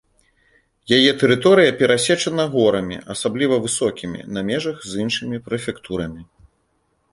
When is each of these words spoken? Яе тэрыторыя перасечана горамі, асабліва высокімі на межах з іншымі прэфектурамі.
Яе 0.97 1.11
тэрыторыя 1.23 1.75
перасечана 1.81 2.45
горамі, 2.55 2.97
асабліва 3.15 3.55
высокімі 3.67 4.19
на 4.37 4.45
межах 4.51 4.77
з 4.95 5.05
іншымі 5.07 5.37
прэфектурамі. 5.51 6.21